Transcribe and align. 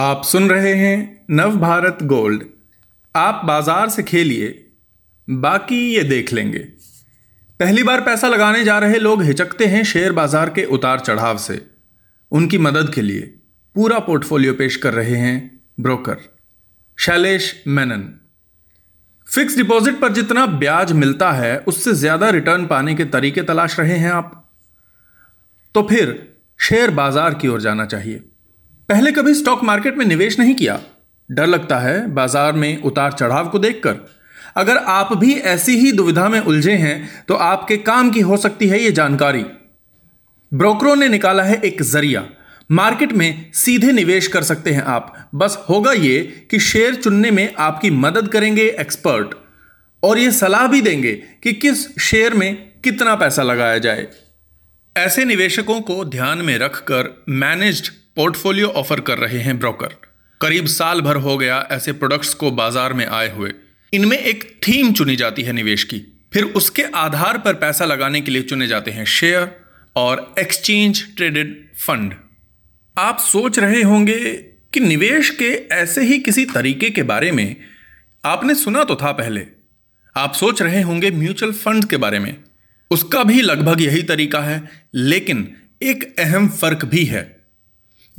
आप 0.00 0.22
सुन 0.24 0.48
रहे 0.50 0.72
हैं 0.74 1.26
नव 1.30 1.56
भारत 1.58 1.98
गोल्ड। 2.02 2.42
आप 3.14 3.40
बाज़ार 3.44 3.88
से 3.88 4.02
खेलिए, 4.02 4.46
बाकी 5.28 5.80
ये 5.94 6.02
देख 6.02 6.32
लेंगे। 6.32 6.58
पहली 7.60 7.82
बार 7.82 8.00
पैसा 8.00 8.28
लगाने 8.28 8.62
जा 8.64 8.78
रहे 8.78 8.98
लोग 8.98 9.22
हिचकते 9.22 9.66
हैं 9.66 9.82
शेयर 9.84 10.12
बाज़ार 10.12 10.50
के 10.50 10.64
उतार 10.68 11.00
चढ़ाव 11.00 11.38
से। 11.38 11.60
उनकी 12.32 12.58
मदद 12.58 12.92
के 12.94 13.02
लिए 13.02 13.20
पूरा 13.76 13.98
पोर्टफोलियो 13.98 14.54
पेश 14.54 14.76
कर 14.76 14.94
रहे 14.94 15.16
हैं 15.16 15.36
broker 15.80 16.24
Shailesh 16.98 17.52
Menon. 17.68 18.08
Fix 19.26 19.56
deposit 19.56 20.00
पर 20.00 20.12
जितना 20.12 20.46
ब्याज 20.46 20.92
मिलता 20.94 21.32
है, 21.32 21.56
उससे 21.58 21.94
ज़्यादा 21.96 22.30
रिटर्न 22.30 22.66
पाने 22.66 22.94
के 22.94 23.04
तरीके 23.10 23.42
तलाश 23.42 23.78
रहे 23.80 23.98
हैं 23.98 24.10
आप। 24.12 24.32
तो 25.74 25.82
फिर 25.82 26.18
शेयर 26.60 26.90
बाज़ार 26.94 27.34
की 27.34 27.48
ओर 27.48 27.60
जाना 27.60 27.86
चाहिए। 27.86 28.22
पहले 28.90 29.10
कभी 29.12 29.32
स्टॉक 29.34 29.62
मार्केट 29.64 29.96
में 29.96 30.04
निवेश 30.06 30.38
नहीं 30.38 30.54
किया। 30.54 30.78
डर 31.30 31.46
लगता 31.46 31.78
है 31.78 32.06
बाज़ार 32.14 32.52
में 32.52 32.82
उतार 32.82 33.12
चढ़ाव 33.12 33.48
को 33.48 33.58
देखकर। 33.58 33.96
अगर 34.56 34.76
आप 34.76 35.12
भी 35.16 35.34
ऐसी 35.34 35.76
ही 35.78 35.92
दुविधा 35.92 36.28
में 36.28 36.38
उलझे 36.40 36.72
हैं 36.74 37.24
तो 37.28 37.34
आपके 37.34 37.76
काम 37.78 38.10
की 38.10 38.20
हो 38.20 38.36
सकती 38.36 38.68
है 38.68 38.80
यह 38.80 38.90
जानकारी। 38.90 39.44
ब्रोकरों 40.52 40.94
ने 40.96 41.08
निकाला 41.08 41.42
है 41.42 41.60
एक 41.60 41.82
ज़रिया। 41.82 42.24
मार्केट 42.70 43.12
में 43.12 43.50
सीधे 43.54 43.92
निवेश 43.92 44.26
कर 44.26 44.42
सकते 44.42 44.70
हैं 44.70 44.82
आप। 44.84 45.14
बस 45.34 45.58
होगा 45.68 45.92
यह 45.92 46.32
कि 46.50 46.58
शेयर 46.60 46.94
चुनने 46.94 47.30
में 47.30 47.54
आपकी 47.58 47.90
मदद 47.98 48.28
करेंगे 48.28 48.64
एक्सपर्ट 48.80 49.34
और 50.02 50.18
यह 50.18 50.30
सलाह 50.32 50.66
भी 50.66 50.80
देंगे 50.80 51.12
कि 51.42 51.52
किस 51.54 51.86
शेयर 52.00 52.34
में 52.34 52.54
कितना 52.84 53.14
पैसा 53.14 53.42
लगाया 53.42 53.78
जाए। 53.78 54.06
ऐसे 54.96 55.24
निवेशकों 55.24 55.80
को 55.80 56.04
ध्यान 56.04 56.38
में 56.38 56.56
रखकर 56.58 57.08
मैनेज्ड 57.28 57.88
पोर्टफोलियो 58.16 58.68
ऑफ़र 58.68 59.00
कर 59.00 59.18
रहे 59.18 59.38
हैं 59.38 59.58
ब्रोकर। 59.58 59.94
करीब 60.40 60.66
साल 60.66 61.00
भर 61.00 61.16
हो 61.16 61.36
गया 61.38 61.58
ऐसे 61.72 61.92
प्रोडक्ट्स 61.92 62.32
को 62.34 62.50
बाज़ार 62.50 62.92
में 62.92 63.04
आए 63.06 63.30
हुए। 63.34 63.52
इनमें 63.92 64.16
एक 64.18 64.44
थीम 64.68 64.92
चुनी 64.92 65.16
जाती 65.16 65.42
है 65.42 65.52
निवेश 65.52 65.84
की। 65.84 66.00
फिर 66.32 66.44
उसके 66.56 66.82
आधार 66.96 67.38
पर 67.38 67.54
पैसा 67.54 67.84
लगाने 67.84 68.20
के 68.20 68.30
लिए 68.30 68.42
चुने 68.42 68.66
जाते 68.66 68.90
हैं 68.90 69.04
शेयर 69.04 69.50
और 69.96 70.34
एक्सचेंज 70.38 71.04
ट्रेडेड 71.16 71.56
फंड। 71.78 72.14
आप 72.96 73.18
सोच 73.20 73.58
रहे 73.58 73.82
होंगे 73.82 74.18
कि 74.72 74.80
निवेश 74.80 75.30
के 75.32 75.50
ऐसे 75.74 76.04
ही 76.04 76.18
किसी 76.18 76.44
तरीके 76.44 76.90
के 76.90 77.02
बारे 77.04 77.32
में 77.32 77.56
आपने 78.24 78.54
सुना 78.56 78.84
तो 78.84 78.96
था 78.96 79.12
पहले। 79.14 79.46
आप 80.16 80.34
सोच 80.34 80.62
रहे 80.62 80.82
होंगे 80.82 81.10
म्यूचुअल 81.10 81.52
फंड 81.54 81.84
के 81.84 81.96
बारे 81.96 82.18
में। 82.18 82.34
उसका 82.90 83.22
भी 83.24 83.42
लगभग 83.42 83.80
यही 83.80 84.02
तरीका 84.02 84.40
है, 84.40 84.68
लेकिन 84.94 85.56
एक 85.82 86.20
अहम 86.20 86.48
फ़र्क 86.48 86.84
भी 86.84 87.04
है। 87.04 87.40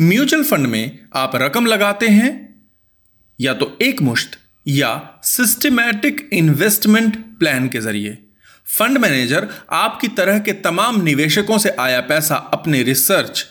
म्यूचुअल 0.02 0.44
फंड 0.44 0.68
में 0.68 1.00
आप 1.16 1.36
रकम 1.36 1.66
लगाते 1.66 2.08
हैं, 2.08 2.64
या 3.40 3.54
तो 3.54 3.78
एक 3.82 4.02
मुश्त 4.02 4.40
या 4.68 5.20
सिस्टमैटिक 5.24 6.30
इन्वेस्टमेंट 6.34 7.16
प्लान 7.40 7.68
के 7.68 7.80
ज़रिए। 7.80 8.18
फंड 8.78 8.98
मैनेजर 8.98 9.48
आपकी 9.72 10.08
तरह 10.08 10.40
के 10.40 10.54
तमाम 10.54 11.02
निवेशकों 11.02 11.58
से 11.58 11.70
आया 11.70 12.02
पैसा 12.02 12.36
अपने 12.36 12.84
रिसर्च, 12.84 13.46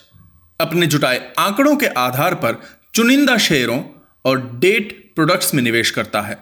अपने 0.61 0.87
जुटाए 0.87 1.33
आंकड़ों 1.39 1.77
के 1.77 1.87
आधार 1.87 2.35
पर 2.35 2.61
चुनिंदा 2.95 3.37
शेयरों 3.39 3.83
और 4.25 4.59
डेट 4.59 5.13
प्रोडक्ट्स 5.15 5.55
में 5.55 5.63
निवेश 5.63 5.91
करता 5.91 6.21
है। 6.21 6.39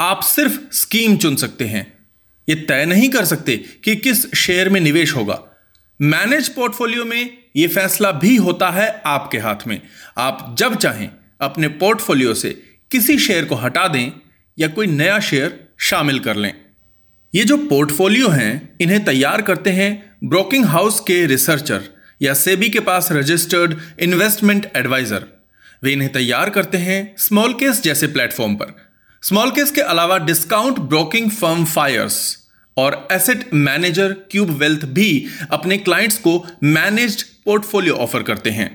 आप 0.00 0.22
सिर्फ़ 0.22 0.60
स्कीम 0.72 1.16
चुन 1.16 1.36
सकते 1.36 1.64
हैं 1.64 1.95
यह 2.48 2.64
तय 2.68 2.84
नहीं 2.86 3.08
कर 3.08 3.24
सकते 3.24 3.56
कि 3.56 3.96
किस 3.96 4.34
शेयर 4.34 4.68
में 4.68 4.80
निवेश 4.80 5.16
होगा। 5.16 5.42
मैनेज 6.00 6.48
पोर्टफोलियो 6.48 7.04
में 7.04 7.38
यह 7.56 7.68
फैसला 7.68 8.12
भी 8.12 8.36
होता 8.36 8.70
है 8.70 9.02
आपके 9.06 9.38
हाथ 9.38 9.66
में। 9.66 9.80
आप 10.18 10.56
जब 10.58 10.76
चाहें 10.76 11.10
अपने 11.40 11.68
पोर्टफोलियो 11.68 12.34
से 12.34 12.62
किसी 12.90 13.18
शेयर 13.18 13.44
को 13.44 13.54
हटा 13.54 13.88
दें 13.88 14.12
या 14.58 14.68
कोई 14.68 14.86
नया 14.86 15.20
शेयर 15.20 15.68
शामिल 15.78 16.18
कर 16.18 16.36
लें। 16.36 16.54
ये 17.34 17.44
जो 17.44 17.56
पोर्टफोलियो 17.56 18.28
हैं, 18.28 18.76
इन्हें 18.80 19.04
तैयार 19.04 19.42
करते 19.42 19.70
हैं 19.70 20.16
ब्रोकिंग 20.24 20.64
हाउस 20.64 21.00
के 21.00 21.26
रिसर्चर 21.26 21.82
या 22.22 22.34
सेबी 22.34 22.68
के 22.68 22.80
पास 22.80 23.08
रजिस्टर्ड 23.12 23.78
इन्वेस्टमेंट 24.00 24.72
एडवाइजर। 24.76 25.24
वे 25.84 25.92
इन्हें 25.92 26.12
तैयार 26.12 26.50
करते 26.50 26.78
हैं 26.78 27.14
स्मॉल 27.18 27.52
केस 27.52 27.82
जैसे 27.82 28.06
प्लेटफॉर्म 28.06 28.54
पर। 28.54 28.76
स्मॉल 29.22 29.50
केस 29.50 29.70
के 29.70 29.80
अलावा 29.80 30.18
डिस्काउंट 30.18 30.78
ब्रोकिंग 30.78 31.30
फर्म 31.30 31.64
फायर्स। 31.64 32.45
और 32.76 33.06
एसेट 33.12 33.44
मैनेजर 33.54 34.12
क्यूब 34.30 34.50
वेल्थ 34.58 34.84
भी 34.94 35.26
अपने 35.50 35.78
क्लाइंट्स 35.78 36.18
को 36.18 36.44
मैनेज्ड 36.64 37.22
पोर्टफोलियो 37.44 37.94
ऑफ़र 37.96 38.22
करते 38.22 38.50
हैं। 38.50 38.70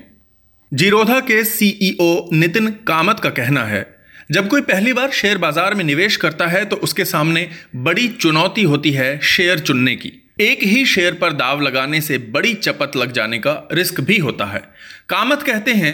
जीरोधा 0.72 1.18
के 1.20 1.42
सीईओ 1.44 2.28
नितिन 2.32 2.70
कामत 2.86 3.20
का 3.20 3.30
कहना 3.30 3.64
है, 3.64 3.86
जब 4.32 4.48
कोई 4.48 4.60
पहली 4.62 4.92
बार 4.92 5.10
शेयर 5.12 5.38
बाज़ार 5.38 5.74
में 5.74 5.84
निवेश 5.84 6.16
करता 6.16 6.46
है 6.46 6.64
तो 6.64 6.76
उसके 6.78 7.04
सामने 7.04 7.48
बड़ी 7.78 8.08
चुनौती 8.10 8.62
होती 8.64 8.90
है 8.92 9.18
शेयर 9.26 9.58
चुनने 9.60 9.96
की। 9.96 10.12
एक 10.40 10.62
ही 10.62 10.84
शेयर 10.86 11.14
पर 11.14 11.32
दाव 11.32 11.60
लगाने 11.60 12.00
से 12.00 12.18
बड़ी 12.30 12.54
चपत 12.54 12.96
लग 12.96 13.12
जाने 13.12 13.38
का 13.38 13.52
रिस्क 13.72 14.00
भी 14.00 14.16
होता 14.18 14.44
है। 14.44 14.62
कामत 15.08 15.42
कहते 15.42 15.72
हैं 15.72 15.92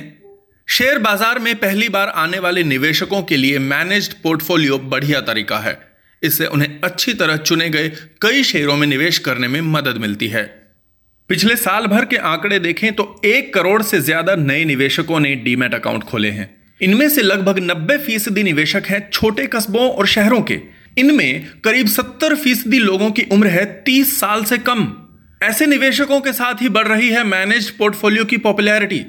शेयर 0.68 0.98
बाज़ार 1.00 1.38
में 1.38 1.54
पहली 1.56 1.88
बार 1.88 2.08
आने 2.16 2.38
वाले 2.38 2.62
निवेशकों 2.64 3.22
के 3.22 3.36
लिए 3.36 3.58
मैनेज्ड 3.58 4.12
पोर्टफोलियो 4.22 4.78
बढ़िया 4.86 5.20
तरीका 5.22 5.58
है। 5.58 5.72
इससे 6.22 6.46
उन्हें 6.46 6.80
अच्छी 6.84 7.12
तरह 7.14 7.36
चुने 7.38 7.68
गए 7.70 7.88
कई 8.22 8.42
शेयरों 8.44 8.76
में 8.76 8.86
निवेश 8.86 9.18
करने 9.20 9.48
में 9.48 9.60
मदद 9.62 9.96
मिलती 9.96 10.28
है। 10.28 10.44
पिछले 11.30 11.56
साल 11.56 11.86
भर 11.86 12.04
के 12.04 12.16
आंकड़े 12.16 12.58
देखें 12.58 12.92
तो 12.92 13.20
एक 13.26 13.52
करोड़ 13.54 13.82
से 13.82 14.00
ज़्यादा 14.00 14.34
नए 14.36 14.64
निवेशकों 14.64 15.20
ने 15.20 15.34
डीमेट 15.36 15.74
अकाउंट 15.74 16.04
खोले 16.04 16.30
हैं। 16.30 16.48
इनमें 16.80 17.08
से 17.08 17.22
लगभग 17.22 17.58
नब्बे 17.60 17.96
फ़ीसदी 17.98 18.42
निवेशक 18.42 18.86
हैं 18.86 19.08
छोटे 19.10 19.46
कस्बों 19.46 19.88
और 19.90 20.06
शहरों 20.06 20.40
के। 20.42 20.60
इनमें 20.98 21.46
करीब 21.64 21.86
सत्तर 21.88 22.34
फ़ीसदी 22.36 22.78
लोगों 22.78 23.10
की 23.10 23.22
उम्र 23.32 23.48
है 23.48 23.64
तीस 23.82 24.18
साल 24.20 24.44
से 24.44 24.58
कम। 24.60 24.86
ऐसे 25.42 25.66
निवेशकों 25.66 26.20
के 26.20 26.32
साथ 26.32 26.62
ही 26.62 26.68
बढ़ 26.70 26.88
रही 26.88 27.08
है 27.08 27.24
मैनेज 27.26 27.70
पोर्टफोलियो 27.70 28.24
की 28.24 28.36
पॉपुलैरिटी। 28.38 29.04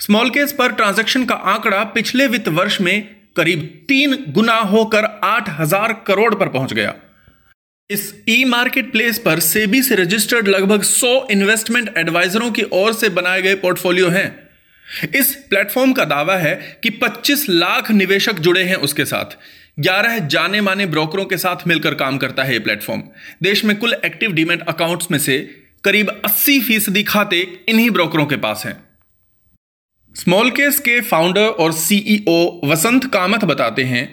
स्मॉल 0.00 0.30
केस 0.30 0.52
पर 0.52 0.72
ट्रांजैक्शन 0.72 1.24
का 1.24 1.34
आंकड़ा 1.52 1.82
पिछले 1.94 2.26
वित्त 2.26 2.48
वर्ष 2.50 2.80
में 2.80 3.08
करीब 3.36 3.60
तीन 3.88 4.16
गुना 4.28 4.56
होकर 4.70 5.04
आठ 5.24 5.48
हज़ार 5.50 5.92
करोड़ 6.06 6.34
पर 6.34 6.48
पहुँच 6.48 6.72
गया। 6.72 6.94
इस 7.90 8.12
ई 8.28 8.44
मार्केट 8.44 8.90
प्लेस 8.92 9.18
पर 9.18 9.40
सेबी 9.40 9.82
से 9.82 9.94
रजिस्टर्ड 9.94 10.48
लगभग 10.48 10.82
100 10.82 11.14
इन्वेस्टमेंट 11.30 11.96
एडवाइजरों 11.98 12.50
की 12.50 12.62
ओर 12.72 12.92
से 12.92 13.08
बनाए 13.08 13.42
गए 13.42 13.54
पोर्टफोलियो 13.54 14.08
हैं। 14.08 14.28
इस 15.14 15.34
प्लेटफॉर्म 15.50 15.92
का 15.92 16.04
दावा 16.04 16.36
है 16.36 16.54
कि 16.82 16.90
25 16.98 17.48
लाख 17.48 17.90
निवेशक 17.90 18.38
जुड़े 18.38 18.62
हैं 18.62 18.76
उसके 18.78 19.04
साथ। 19.04 19.36
11 19.80 20.18
जाने 20.26 20.60
माने 20.60 20.86
ब्रोकरों 20.86 21.24
के 21.24 21.36
साथ 21.36 21.66
मिलकर 21.68 21.94
काम 21.94 22.18
करता 22.18 22.44
है 22.44 22.54
यह 22.54 22.60
प्लेटफॉर्म 22.60 23.02
देश 23.42 23.64
में 23.64 23.76
कुल 23.76 23.94
एक्टिव 24.04 24.32
डीमेट 24.32 24.62
अकाउंट्स 24.68 25.10
में 25.10 25.18
से 25.18 25.38
करीब 25.84 26.10
80 26.26 26.60
फ़ीसदी 26.60 27.02
खाते 27.02 27.40
इन्हीं 27.68 27.90
ब्रोकरों 27.90 28.26
के 28.26 28.36
पास 28.36 28.62
हैं। 28.66 28.74
स्मॉल 30.16 30.50
केस 30.50 30.78
के 30.78 31.00
फाउंडर 31.00 31.46
और 31.60 31.72
सीईओ 31.72 32.68
वसंत 32.68 33.04
कामत 33.04 33.44
बताते 33.44 33.82
हैं, 33.82 34.08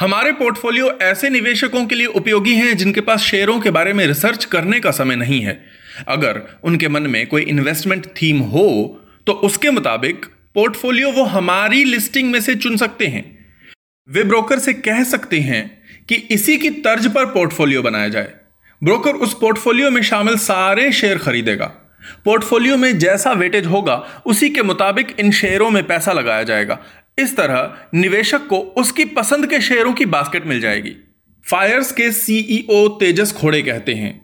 हमारे 0.00 0.32
पोर्टफोलियो 0.32 0.90
ऐसे 1.02 1.30
निवेशकों 1.30 1.84
के 1.86 1.94
लिए 1.94 2.06
उपयोगी 2.06 2.54
हैं 2.54 2.76
जिनके 2.76 3.00
पास 3.00 3.22
शेयरों 3.22 3.58
के 3.60 3.70
बारे 3.70 3.92
में 3.92 4.06
रिसर्च 4.06 4.44
करने 4.44 4.80
का 4.80 4.90
समय 4.90 5.16
नहीं 5.16 5.40
है। 5.40 5.58
अगर 6.08 6.40
उनके 6.64 6.88
मन 6.88 7.02
में 7.02 7.26
कोई 7.26 7.42
इन्वेस्टमेंट 7.44 8.06
थीम 8.22 8.38
हो 8.46 8.68
तो 9.26 9.32
उसके 9.32 9.70
मुताबिक 9.70 10.26
पोर्टफोलियो 10.54 11.10
वो 11.10 11.24
हमारी 11.26 11.84
लिस्टिंग 11.84 12.30
में 12.32 12.40
से 12.40 12.54
चुन 12.54 12.76
सकते 12.76 13.06
हैं। 13.06 13.24
वे 14.08 14.24
ब्रोकर 14.24 14.58
से 14.58 14.72
कह 14.74 15.02
सकते 15.04 15.40
हैं 15.40 15.62
कि 16.08 16.14
इसी 16.30 16.56
की 16.56 16.70
तर्ज 16.80 17.12
पर 17.14 17.26
पोर्टफोलियो 17.26 17.82
बनाया 17.82 18.08
जाए। 18.08 18.32
ब्रोकर 18.82 19.14
उस 19.16 19.34
पोर्टफोलियो 19.34 19.90
में 19.90 20.02
शामिल 20.02 20.36
सारे 20.38 20.90
शेयर 20.92 21.18
खरीदेगा। 21.18 21.72
पोर्टफोलियो 22.24 22.76
में 22.76 22.98
जैसा 22.98 23.32
वेटेज 23.34 23.66
होगा, 23.66 23.94
उसी 24.26 24.48
के 24.50 24.62
मुताबिक 24.62 25.14
इन 25.20 25.30
शेयरों 25.32 25.70
में 25.70 25.86
पैसा 25.86 26.12
लगाया 26.12 26.42
जाएगा। 26.44 26.78
इस 27.18 27.36
तरह, 27.36 27.70
निवेशक 27.94 28.46
को 28.46 28.58
उसकी 28.76 29.04
पसंद 29.12 29.46
के 29.46 29.60
शेयरों 29.60 29.92
की 29.92 30.06
बास्केट 30.08 30.46
मिल 30.46 30.60
जाएगी। 30.60 30.94
फायर्स 31.44 31.92
के 31.92 32.10
सीईओ 32.12 32.86
तेजस 32.98 33.32
खोड़े 33.32 33.62
कहते 33.62 33.94
हैं, 33.94 34.20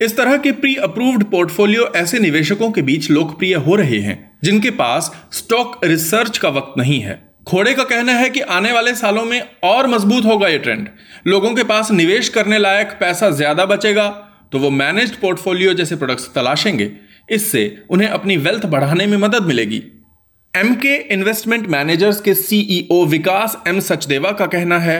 इस 0.00 0.16
तरह 0.16 0.36
के 0.36 0.52
प्री 0.54 0.74
अप्रूव्ड 0.76 1.24
पोर्टफोलियो 1.26 1.86
ऐसे 1.96 2.18
निवेशकों 2.18 2.70
के 2.70 2.82
बीच 2.82 3.10
लोकप्रिय 3.10 3.54
हो 3.56 3.76
रहे 3.76 3.98
हैं, 4.00 4.18
जिनके 4.44 4.70
पास 4.72 5.10
स्टॉक 5.32 5.80
रिसर्च 5.84 6.38
का 6.38 6.48
वक्त 6.50 6.78
नहीं 6.78 7.00
है। 7.00 7.22
खोड़े 7.46 7.72
का 7.74 7.84
कहना 7.84 8.12
है 8.12 8.28
कि 8.30 8.40
आने 8.52 8.72
वाले 8.72 8.94
सालों 8.94 9.24
में 9.24 9.40
और 9.64 9.86
मज़बूत 9.86 10.24
होगा 10.24 10.48
यह 10.48 10.58
ट्रेंड 10.58 10.88
लोगों 11.26 11.54
के 11.54 11.62
पास 11.64 11.90
निवेश 11.92 12.28
करने 12.28 12.58
लायक 12.58 12.96
पैसा 13.00 13.30
ज़्यादा 13.32 13.64
बचेगा 13.66 14.08
तो 14.52 14.58
वो 14.58 14.70
मैनेज्ड 14.72 15.14
पोर्टफोलियो 15.14 15.72
जैसे 15.74 15.96
प्रोडक्ट्स 15.96 16.30
तलाशेंगे। 16.34 16.90
इससे 17.28 17.62
उन्हें 17.90 18.08
अपनी 18.08 18.36
वेल्थ 18.38 18.66
बढ़ाने 18.66 19.06
में 19.06 19.16
मदद 19.18 19.42
मिलेगी। 19.42 19.82
एम 20.54 20.74
के 20.76 20.94
इन्वेस्टमेंट 21.12 21.66
मैनेजर्स 21.68 22.20
के 22.20 22.34
सीईओ 22.36 23.04
विकास 23.06 23.56
एम 23.68 23.80
सचदेवा 23.80 24.30
का 24.32 24.46
कहना 24.48 24.78
है, 24.78 24.98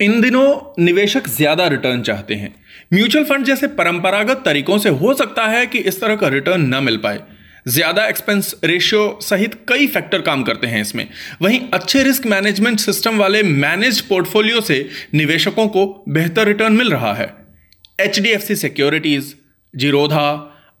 इन 0.00 0.20
दिनों 0.20 0.82
निवेशक 0.84 1.28
ज़्यादा 1.28 1.66
रिटर्न 1.68 2.02
चाहते 2.02 2.34
हैं। 2.34 2.54
म्यूचुअल 2.94 3.24
फंड 3.24 3.44
जैसे 3.44 3.66
परंपरागत 3.74 4.42
तरीकों 4.44 4.78
से 4.78 4.88
हो 4.90 5.14
सकता 5.14 5.46
है 5.48 5.66
कि 5.66 5.78
इस 5.80 6.00
तरह 6.00 6.16
का 6.16 6.28
रिटर्न 6.28 6.74
न 6.74 6.82
मिल 6.84 6.96
पाए। 6.96 7.20
ज़्यादा 7.66 8.06
एक्सपेंस 8.06 8.54
रेशियो 8.64 9.18
सहित 9.22 9.54
कई 9.68 9.86
फैक्टर 9.86 10.20
काम 10.22 10.42
करते 10.42 10.66
हैं 10.66 10.80
इसमें। 10.80 11.06
वहीं 11.42 11.60
अच्छे 11.74 12.02
रिस्क 12.02 12.26
मैनेजमेंट 12.26 12.78
सिस्टम 12.80 13.18
वाले 13.18 13.42
मैनेज 13.42 14.00
पोर्टफोलियो 14.00 14.60
से 14.60 14.88
निवेशकों 15.14 15.66
को 15.68 15.86
बेहतर 16.08 16.46
रिटर्न 16.46 16.72
मिल 16.72 16.90
रहा 16.90 17.12
है। 17.14 17.32
H 18.00 18.20
D 18.20 18.28
F 18.28 18.42
C 18.42 18.56
securities 18.56 19.34
Zerodha 19.74 20.26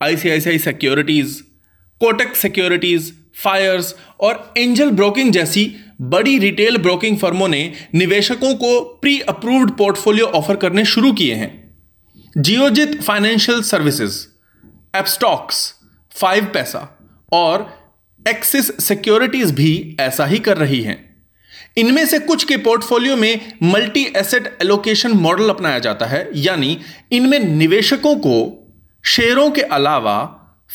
ICICI 0.02 0.58
securities 0.58 1.40
Kotak 2.00 2.34
securities 2.36 3.12
Fyers 3.34 3.94
और 4.20 4.54
एंजल 4.58 4.90
ब्रोकिंग 4.90 5.32
जैसी 5.32 5.76
बड़ी 6.00 6.38
रिटेल 6.38 6.76
ब्रोकिंग 6.76 7.18
फर्मों 7.18 7.48
ने 7.48 7.72
निवेशकों 7.94 8.54
को 8.54 8.80
प्री 8.80 9.20
अप्रूव्ड 9.20 9.70
पोर्टफोलियो 9.70 10.26
ऑफ़र 10.26 10.56
करने 10.56 10.84
शुरू 10.84 11.12
किए 11.12 11.34
हैं। 11.34 11.52
Geojit 12.38 13.02
financial 13.02 13.62
services 13.62 14.26
Upstox 14.96 15.74
five 16.10 16.44
Paisa 16.44 16.98
और 17.32 17.66
एक्सिस 18.28 18.84
सिक्योरिटीज 18.84 19.50
भी 19.50 19.96
ऐसा 20.00 20.26
ही 20.26 20.38
कर 20.38 20.56
रही 20.56 20.82
हैं। 20.82 20.98
इनमें 21.76 22.06
से 22.06 22.18
कुछ 22.18 22.44
के 22.44 22.56
पोर्टफोलियो 22.56 23.16
में 23.16 23.52
मल्टी 23.62 24.02
एसेट 24.16 24.58
एलोकेशन 24.62 25.10
मॉडल 25.10 25.48
अपनाया 25.50 25.78
जाता 25.78 26.06
है, 26.06 26.28
यानी 26.34 26.78
इनमें 27.12 27.38
निवेशकों 27.38 28.14
को 28.16 28.60
शेयरों 29.06 29.50
के 29.50 29.60
अलावा 29.60 30.16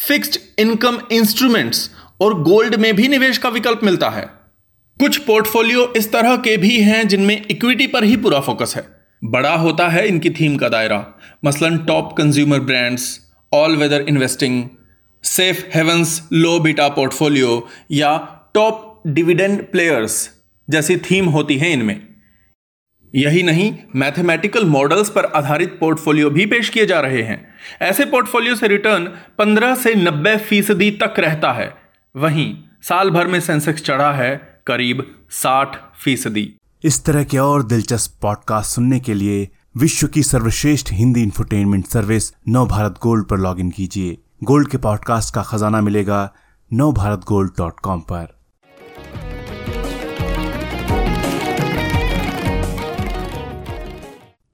फिक्स्ड 0.08 0.38
इनकम 0.60 1.00
इंस्ट्रूमेंट्स 1.12 1.92
और 2.22 2.44
गोल्ड 2.44 2.76
में 2.76 2.96
भी 2.96 3.08
निवेश 3.08 3.38
का 3.38 3.50
विकल्प 3.50 3.80
मिलता 3.84 4.10
है। 4.10 4.30
कुछ 5.00 5.18
पोर्टफोलियो 5.18 5.94
इस 5.98 6.12
तरह 6.12 6.38
के 6.38 6.58
भी 6.58 6.82
हैं 6.82 7.08
जिनमें 7.08 7.46
इक्विटी 7.52 7.88
पर 7.88 8.04
ही 8.04 8.18
पूरा 8.18 8.40
फोकस 8.40 8.74
है। 8.76 8.88
बड़ा 9.24 9.56
होता 9.56 9.88
है 9.88 10.08
इनकी 10.08 10.30
थीम 10.30 10.58
का 10.58 10.70
दायरा। 10.70 11.20
मसलन 11.46 11.78
top 11.78 12.18
consumer 12.18 12.60
brands 12.60 13.20
all 13.54 13.76
weather 13.76 14.02
investing 14.02 14.64
safe 15.24 15.78
havens 15.78 16.30
low 16.34 16.60
beta 16.60 16.88
portfolio 16.88 17.68
या 17.92 18.18
टॉप 18.54 19.04
डिविडेंड 19.08 19.72
प्लेयर्स 19.72 20.30
जैसी 20.70 20.98
थीम 20.98 21.26
होती 21.26 21.58
है 21.58 21.74
इनमें। 21.74 22.09
यही 23.16 23.44
नहीं 23.44 23.76
मैथमेटिकल 23.96 24.66
मॉडल्स 24.66 25.10
पर 25.10 25.26
आधारित 25.26 25.78
पोर्टफोलियो 25.80 26.30
भी 26.30 26.46
पेश 26.46 26.70
किए 26.70 26.86
जा 26.86 27.00
रहे 27.00 27.22
हैं। 27.22 27.54
ऐसे 27.82 28.06
पोर्टफोलियो 28.06 28.56
से 28.56 28.68
रिटर्न 28.68 29.06
15 29.38 29.76
से 29.76 29.96
90 29.96 30.38
फ़ीसदी 30.38 30.92
तक 30.92 31.20
रहता 31.20 31.52
है। 31.52 31.78
वहीं, 32.16 32.56
साल 32.82 33.10
भर 33.10 33.28
में 33.28 33.40
सेंसेक्स 33.40 33.82
चढ़ा 33.82 34.14
है 34.14 34.62
करीब 34.68 35.26
60 35.32 35.94
फ़ीसदी। 36.04 36.56
इस 36.84 37.06
तरह 37.06 37.24
के 37.24 37.38
और 37.38 37.64
दिलचस्प 37.64 38.20
पॉडकास्ट 38.22 38.76
सुनने 38.76 39.00
के 39.00 39.14
लिए 39.14 39.50
विश्व 39.78 40.08
की 40.08 40.24
सर्वश्रेष्ठ 40.24 40.94
Hindi 40.94 41.24
infotainment 41.24 41.86
service 41.86 42.34
Navbharat 42.68 42.96
gold 43.04 43.26
पर 43.26 43.38
लॉगिन 43.38 43.70
कीजिए। 43.70 44.18
गोल्ड 44.44 44.68
के 44.70 44.78
पॉडकास्ट 44.78 45.36
का 45.36 45.44
खजाना 45.44 45.82
मिलेगा 45.82 46.34
नव 46.74 46.92
भारत 46.94 47.22
गोल्ड 47.28 47.52
डॉट 47.58 47.80
कॉम 47.80 48.00
पर। 48.00 48.39